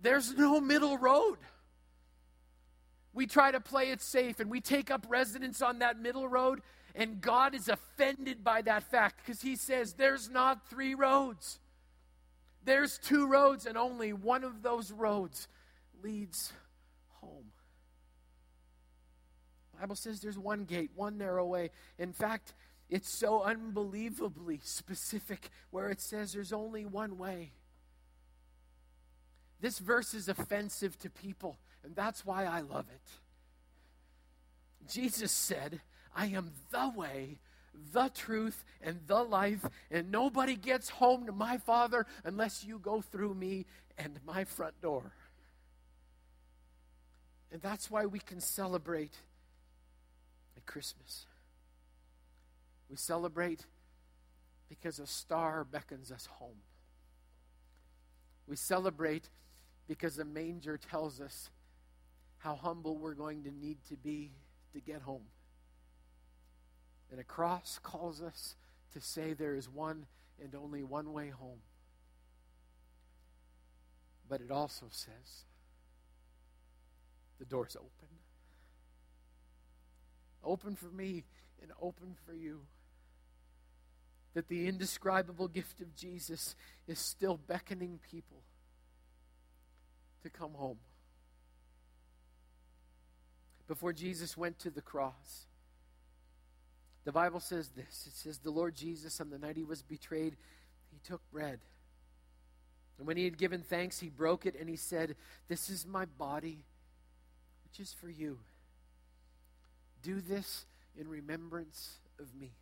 [0.00, 1.38] There's no middle road
[3.14, 6.60] we try to play it safe and we take up residence on that middle road,
[6.94, 11.60] and God is offended by that fact because He says there's not three roads.
[12.64, 15.48] There's two roads, and only one of those roads
[16.02, 16.52] leads
[17.20, 17.52] home.
[19.72, 21.70] The Bible says there's one gate, one narrow way.
[21.98, 22.54] In fact,
[22.88, 27.52] it's so unbelievably specific where it says there's only one way.
[29.60, 33.10] This verse is offensive to people and that's why I love it.
[34.90, 35.80] Jesus said,
[36.14, 37.38] I am the way,
[37.92, 43.00] the truth, and the life, and nobody gets home to my Father unless you go
[43.00, 43.66] through me
[43.98, 45.12] and my front door.
[47.52, 49.14] And that's why we can celebrate
[50.56, 51.26] at Christmas.
[52.90, 53.64] We celebrate
[54.68, 56.58] because a star beckons us home.
[58.46, 59.28] We celebrate
[59.86, 61.50] because a manger tells us
[62.44, 64.30] how humble we're going to need to be
[64.74, 65.24] to get home.
[67.10, 68.56] And a cross calls us
[68.92, 70.04] to say there is one
[70.42, 71.60] and only one way home.
[74.28, 75.46] But it also says
[77.38, 78.08] the door's open.
[80.44, 81.24] Open for me
[81.62, 82.60] and open for you.
[84.34, 86.54] That the indescribable gift of Jesus
[86.86, 88.42] is still beckoning people
[90.22, 90.78] to come home.
[93.66, 95.46] Before Jesus went to the cross,
[97.04, 100.36] the Bible says this it says, The Lord Jesus, on the night he was betrayed,
[100.90, 101.60] he took bread.
[102.98, 105.16] And when he had given thanks, he broke it and he said,
[105.48, 106.64] This is my body,
[107.64, 108.38] which is for you.
[110.02, 112.52] Do this in remembrance of me.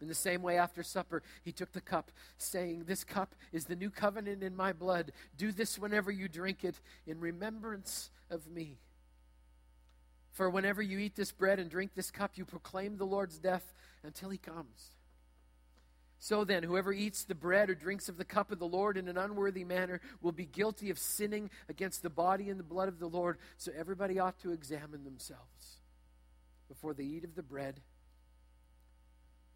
[0.00, 3.76] In the same way, after supper, he took the cup, saying, This cup is the
[3.76, 5.12] new covenant in my blood.
[5.38, 8.78] Do this whenever you drink it in remembrance of me.
[10.32, 13.72] For whenever you eat this bread and drink this cup, you proclaim the Lord's death
[14.02, 14.92] until he comes.
[16.18, 19.08] So then, whoever eats the bread or drinks of the cup of the Lord in
[19.08, 22.98] an unworthy manner will be guilty of sinning against the body and the blood of
[22.98, 23.38] the Lord.
[23.56, 25.80] So everybody ought to examine themselves
[26.68, 27.80] before they eat of the bread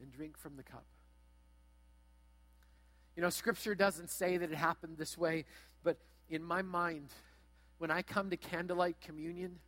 [0.01, 0.85] and drink from the cup.
[3.15, 5.47] You know, Scripture doesn't say that it happened this way,
[5.83, 5.97] but
[6.29, 7.11] in my mind,
[7.79, 9.61] when I come to candlelight communion,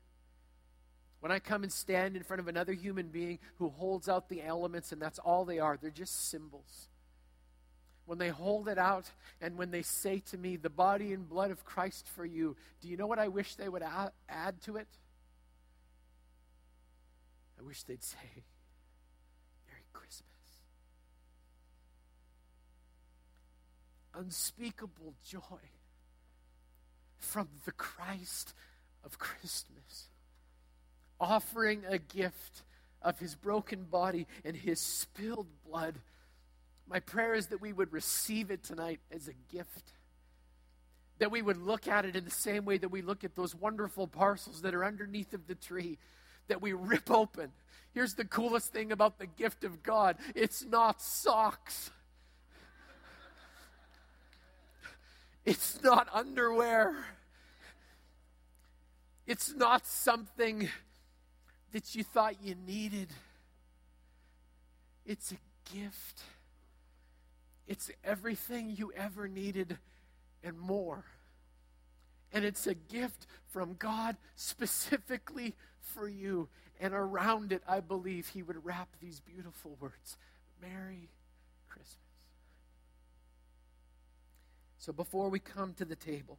[1.21, 4.43] when I come and stand in front of another human being who holds out the
[4.43, 6.89] elements and that's all they are, they're just symbols.
[8.07, 9.11] When they hold it out
[9.41, 12.89] and when they say to me, the body and blood of Christ for you, do
[12.89, 13.83] you know what I wish they would
[14.29, 14.89] add to it?
[17.59, 18.45] I wish they'd say,
[19.67, 20.29] Merry Christmas.
[24.19, 25.41] unspeakable joy
[27.19, 28.55] from the Christ
[29.05, 30.09] of Christmas,
[31.21, 32.63] offering a gift
[33.03, 35.95] of his broken body and his spilled blood.
[36.89, 39.93] My prayer is that we would receive it tonight as a gift.
[41.19, 43.55] That we would look at it in the same way that we look at those
[43.55, 45.99] wonderful parcels that are underneath of the tree,
[46.49, 47.53] that we rip open.
[47.93, 51.91] Here's the coolest thing about the gift of God it's not socks.
[55.45, 56.95] It's not underwear.
[59.27, 60.69] It's not something
[61.73, 63.09] that you thought you needed.
[65.05, 66.23] It's a gift.
[67.67, 69.79] It's everything you ever needed
[70.43, 71.05] and more.
[72.33, 76.49] And it's a gift from God specifically for you.
[76.81, 80.17] And around it, I believe He would wrap these beautiful words
[80.61, 81.11] Merry
[81.69, 81.97] Christmas.
[84.79, 86.39] So before we come to the table,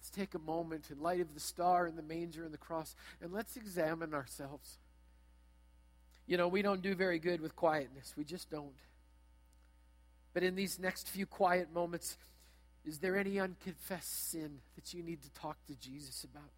[0.00, 2.96] let's take a moment in light of the star and the manger and the cross
[3.20, 4.78] and let's examine ourselves.
[6.26, 8.72] You know, we don't do very good with quietness, we just don't.
[10.32, 12.16] But in these next few quiet moments,
[12.86, 16.48] is there any unconfessed sin that you need to talk to Jesus about?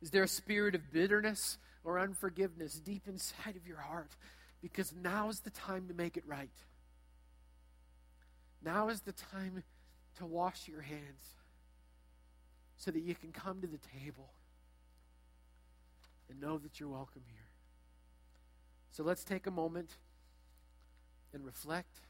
[0.00, 4.16] Is there a spirit of bitterness or unforgiveness deep inside of your heart?
[4.62, 6.48] Because now is the time to make it right.
[8.64, 9.64] Now is the time
[10.16, 11.41] to wash your hands
[12.76, 14.32] so that you can come to the table
[16.28, 17.46] and know that you're welcome here.
[18.90, 19.96] So let's take a moment
[21.32, 22.00] and reflect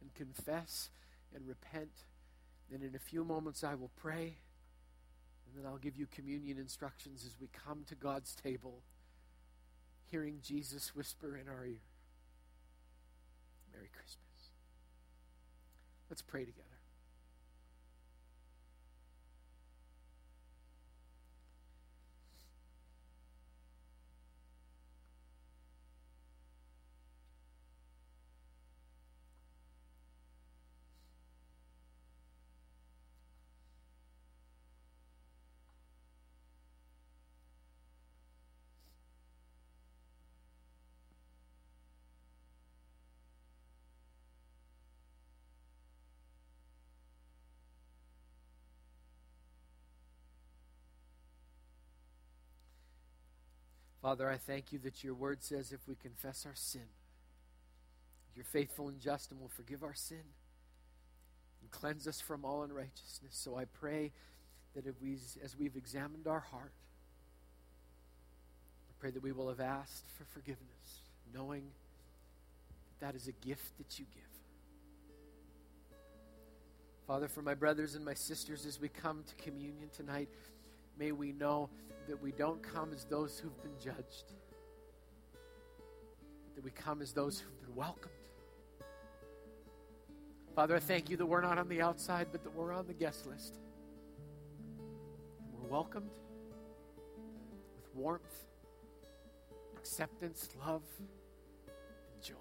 [0.00, 0.90] and confess
[1.34, 1.90] and repent.
[2.72, 4.36] And in a few moments, I will pray.
[5.46, 8.82] And then I'll give you communion instructions as we come to God's table,
[10.10, 11.80] hearing Jesus whisper in our ear
[13.72, 14.50] Merry Christmas.
[16.08, 16.73] Let's pray together.
[54.04, 56.84] Father, I thank you that your word says if we confess our sin,
[58.36, 60.20] you're faithful and just and will forgive our sin
[61.62, 63.30] and cleanse us from all unrighteousness.
[63.30, 64.12] So I pray
[64.74, 66.74] that if we, as we've examined our heart,
[68.90, 71.00] I pray that we will have asked for forgiveness,
[71.32, 71.62] knowing
[73.00, 74.22] that that is a gift that you give.
[77.06, 80.28] Father, for my brothers and my sisters, as we come to communion tonight,
[80.98, 81.70] may we know
[82.08, 84.32] that we don't come as those who've been judged,
[86.54, 88.12] that we come as those who've been welcomed.
[90.54, 92.94] Father, I thank you that we're not on the outside, but that we're on the
[92.94, 93.58] guest list.
[94.78, 96.10] And we're welcomed
[97.76, 98.44] with warmth,
[99.76, 100.82] acceptance, love,
[101.66, 102.34] and joy.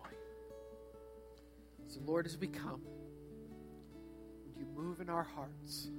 [1.88, 2.82] So, Lord, as we come,
[4.46, 5.90] would you move in our hearts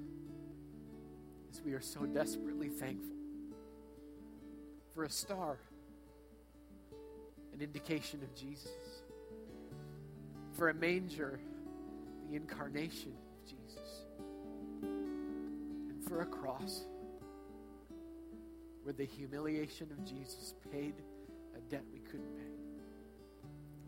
[1.51, 3.14] as we are so desperately thankful
[4.95, 5.59] for a star,
[7.53, 9.03] an indication of Jesus,
[10.53, 11.41] for a manger,
[12.31, 14.05] the incarnation of Jesus,
[14.83, 16.85] and for a cross
[18.85, 20.95] where the humiliation of Jesus paid
[21.57, 22.45] a debt we couldn't pay.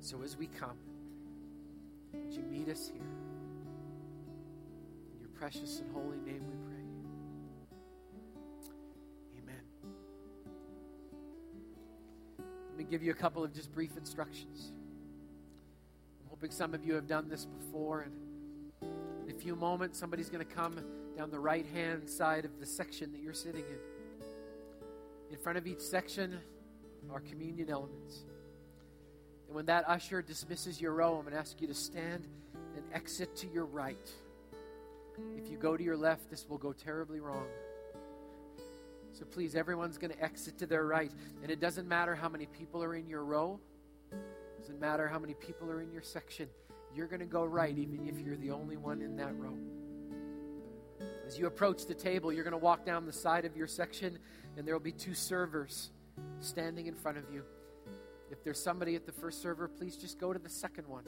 [0.00, 0.76] So as we come,
[2.12, 3.02] would you meet us here?
[5.12, 6.65] In your precious and holy name we pray.
[12.76, 14.70] Let me give you a couple of just brief instructions.
[16.20, 18.12] I'm hoping some of you have done this before, and
[19.26, 20.78] in a few moments, somebody's going to come
[21.16, 23.78] down the right hand side of the section that you're sitting in.
[25.30, 26.38] In front of each section
[27.10, 28.26] are communion elements.
[29.46, 32.26] And when that usher dismisses your row, I'm going to ask you to stand
[32.76, 34.10] and exit to your right.
[35.34, 37.46] If you go to your left, this will go terribly wrong.
[39.18, 41.10] So please, everyone's going to exit to their right.
[41.42, 43.58] And it doesn't matter how many people are in your row,
[44.12, 46.48] it doesn't matter how many people are in your section.
[46.94, 49.56] You're going to go right, even if you're the only one in that row.
[51.26, 54.18] As you approach the table, you're going to walk down the side of your section,
[54.56, 55.90] and there will be two servers
[56.40, 57.42] standing in front of you.
[58.30, 61.04] If there's somebody at the first server, please just go to the second one.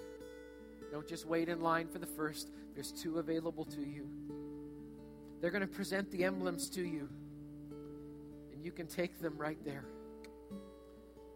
[0.92, 4.08] Don't just wait in line for the first, there's two available to you.
[5.40, 7.08] They're going to present the emblems to you,
[8.58, 9.84] and you can take them right there.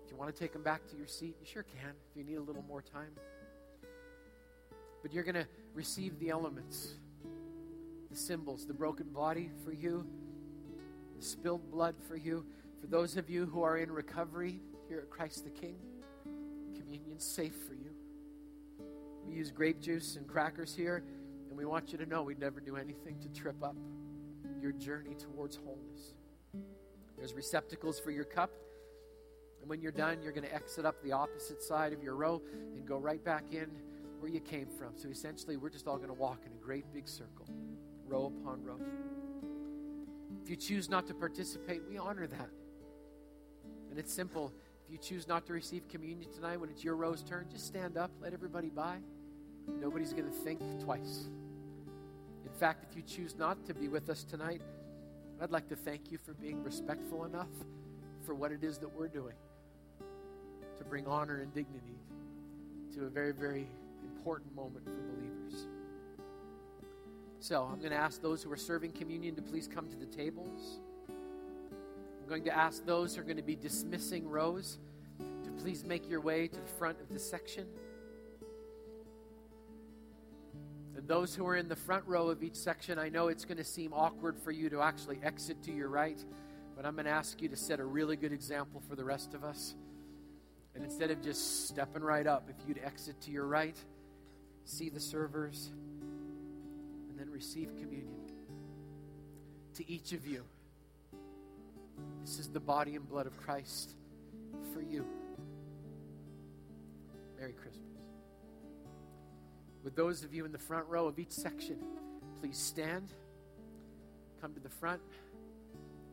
[0.05, 2.25] If you want to take them back to your seat, you sure can if you
[2.25, 3.13] need a little more time.
[5.03, 6.95] But you're going to receive the elements,
[8.11, 10.05] the symbols, the broken body for you,
[11.17, 12.45] the spilled blood for you.
[12.81, 14.59] For those of you who are in recovery
[14.89, 15.77] here at Christ the King,
[16.77, 17.93] communion's safe for you.
[19.29, 21.05] We use grape juice and crackers here,
[21.49, 23.77] and we want you to know we never do anything to trip up
[24.61, 26.15] your journey towards wholeness.
[27.23, 28.51] There's receptacles for your cup.
[29.61, 32.43] And when you're done, you're going to exit up the opposite side of your row
[32.75, 33.71] and go right back in
[34.19, 34.95] where you came from.
[34.97, 37.47] So essentially, we're just all going to walk in a great big circle,
[38.09, 38.81] row upon row.
[40.43, 42.51] If you choose not to participate, we honor that.
[43.91, 44.53] And it's simple.
[44.85, 47.97] If you choose not to receive communion tonight when it's your row's turn, just stand
[47.97, 48.97] up, let everybody by.
[49.81, 51.29] Nobody's going to think twice.
[52.45, 54.61] In fact, if you choose not to be with us tonight,
[55.43, 57.49] I'd like to thank you for being respectful enough
[58.25, 59.35] for what it is that we're doing
[60.79, 61.99] to bring honor and dignity
[62.95, 63.67] to a very, very
[64.05, 65.67] important moment for believers.
[67.41, 70.07] So I'm going to ask those who are serving communion to please come to the
[70.07, 70.79] tables.
[71.09, 74.79] I'm going to ask those who are going to be dismissing rows
[75.19, 77.67] to please make your way to the front of the section.
[81.03, 83.57] And those who are in the front row of each section, I know it's going
[83.57, 86.25] to seem awkward for you to actually exit to your right,
[86.77, 89.35] but I'm going to ask you to set a really good example for the rest
[89.35, 89.75] of us.
[90.77, 93.77] And instead of just stepping right up, if you'd exit to your right,
[94.65, 95.73] see the servers,
[97.11, 98.21] and then receive communion.
[99.75, 100.45] To each of you,
[102.21, 103.97] this is the body and blood of Christ
[104.73, 105.05] for you.
[107.37, 107.92] Merry Christmas.
[109.83, 111.77] With those of you in the front row of each section,
[112.41, 113.13] please stand,
[114.41, 115.03] come to the front.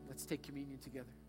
[0.08, 1.19] Let's take communion together.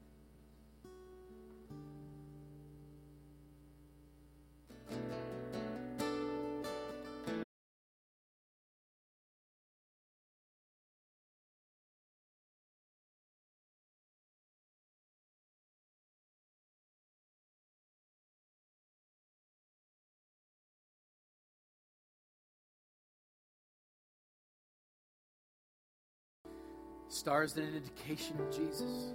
[27.12, 29.12] Stars an indication of Jesus.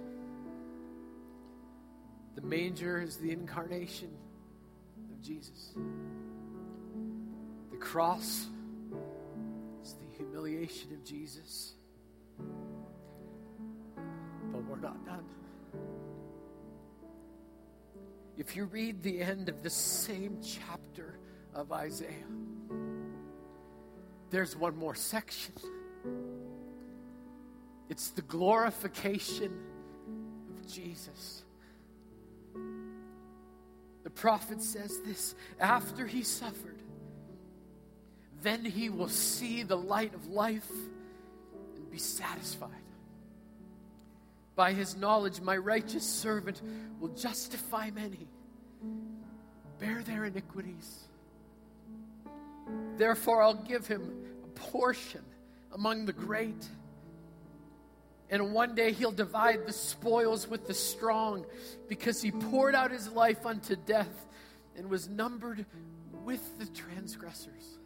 [2.35, 4.11] The manger is the incarnation
[5.11, 5.73] of Jesus.
[7.71, 8.45] The cross
[9.83, 11.73] is the humiliation of Jesus.
[14.51, 15.25] But we're not done.
[18.37, 21.17] If you read the end of the same chapter
[21.55, 22.11] of Isaiah,
[24.29, 25.55] there's one more section.
[27.89, 29.51] It's the glorification
[30.57, 31.43] of Jesus.
[34.03, 36.81] The prophet says this after he suffered,
[38.41, 40.69] then he will see the light of life
[41.75, 42.71] and be satisfied.
[44.55, 46.61] By his knowledge, my righteous servant
[46.99, 48.27] will justify many,
[49.79, 51.07] bear their iniquities.
[52.97, 54.11] Therefore, I'll give him
[54.43, 55.23] a portion
[55.73, 56.67] among the great.
[58.29, 61.45] And one day he'll divide the spoils with the strong
[61.87, 64.25] because he poured out his life unto death
[64.75, 65.65] and was numbered
[66.25, 67.79] with the transgressors.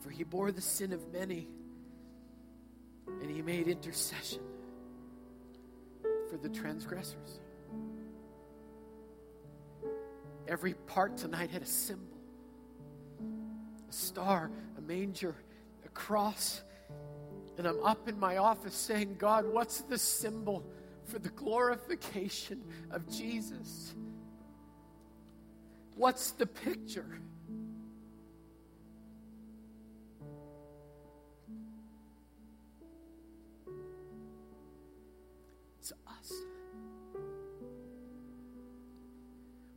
[0.00, 1.46] For he bore the sin of many
[3.06, 4.40] and he made intercession
[6.30, 7.40] for the transgressors.
[10.48, 12.06] Every part tonight had a symbol
[13.90, 15.34] a star, a manger,
[15.84, 16.62] a cross.
[17.60, 20.64] And I'm up in my office saying, God, what's the symbol
[21.04, 23.92] for the glorification of Jesus?
[25.94, 27.20] What's the picture?
[35.80, 36.32] It's us.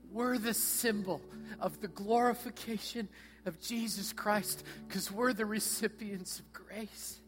[0.10, 1.20] We're the symbol
[1.60, 3.10] of the glorification
[3.46, 7.20] of Jesus Christ because we're the recipients of grace.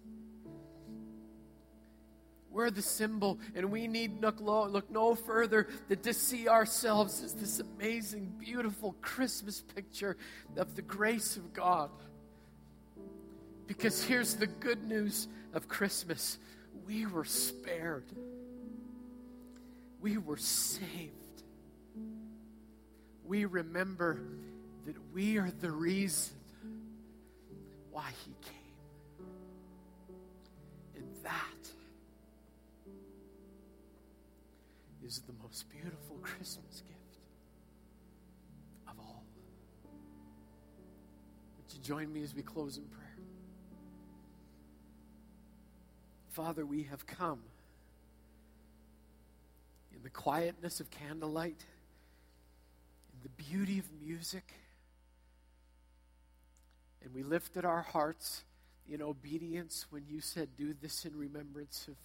[2.55, 7.33] We're the symbol, and we need look, look no further than to see ourselves as
[7.33, 10.15] this amazing, beautiful Christmas picture
[10.55, 11.89] of the grace of God.
[13.67, 16.37] Because here's the good news of Christmas
[16.87, 18.05] we were spared,
[19.99, 21.11] we were saved.
[23.25, 24.21] We remember
[24.85, 26.37] that we are the reason
[27.91, 29.27] why He came.
[30.95, 31.74] And that
[35.05, 37.19] is the most beautiful Christmas gift
[38.87, 39.23] of all.
[41.57, 43.01] Would you join me as we close in prayer?
[46.31, 47.39] Father, we have come
[49.95, 51.63] in the quietness of candlelight,
[53.13, 54.53] in the beauty of music
[57.03, 58.43] and we lifted our hearts
[58.91, 61.95] in obedience when you said, Do this in remembrance of.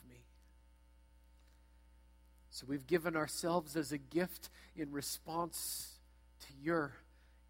[2.51, 5.99] So we've given ourselves as a gift in response
[6.41, 6.93] to your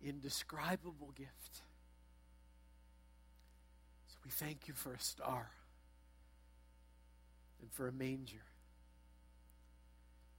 [0.05, 1.63] indescribable gift.
[4.09, 5.51] So we thank you for a star
[7.61, 8.45] and for a manger,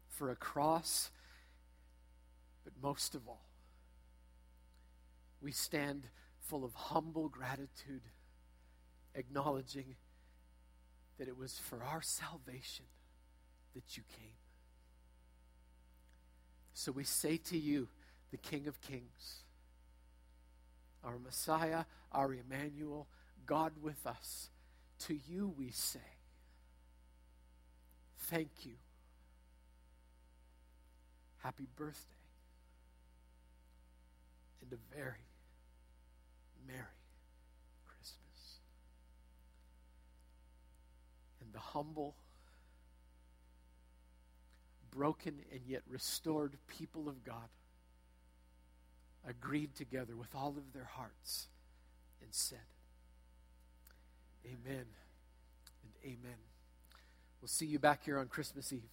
[0.07, 1.09] for a cross,
[2.64, 3.45] but most of all,
[5.41, 6.07] we stand
[6.39, 8.03] full of humble gratitude,
[9.16, 9.95] acknowledging
[11.18, 12.86] that it was for our salvation
[13.74, 14.41] that you came.
[16.74, 17.88] So we say to you,
[18.32, 19.43] the King of Kings,
[21.03, 23.07] our Messiah, our Emmanuel,
[23.45, 24.49] God with us,
[24.99, 25.99] to you we say,
[28.32, 28.74] Thank you.
[31.39, 31.99] Happy birthday.
[34.61, 35.26] And a very
[36.65, 36.80] Merry
[37.86, 38.59] Christmas.
[41.41, 42.15] And the humble,
[44.92, 47.50] broken, and yet restored people of God
[49.28, 51.48] agreed together with all of their hearts
[52.22, 52.60] and said,
[54.46, 54.86] Amen
[55.84, 56.38] and amen.
[57.42, 58.89] We'll see you back here on Christmas Eve.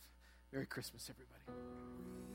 [0.53, 2.28] Merry Christmas, everybody.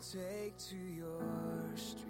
[0.00, 1.20] Take to your
[1.74, 2.00] street.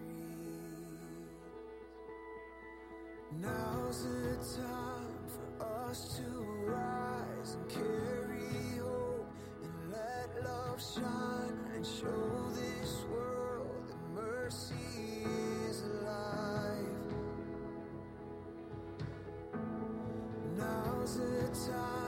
[3.41, 6.23] Now's the time for us to
[6.71, 9.27] rise and carry hope
[9.65, 15.25] and let love shine and show this world that mercy
[15.69, 16.87] is alive.
[20.57, 22.00] Now's the time